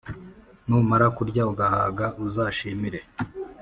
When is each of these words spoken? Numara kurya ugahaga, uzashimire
Numara 0.67 1.05
kurya 1.17 1.43
ugahaga, 1.51 2.05
uzashimire 2.25 2.99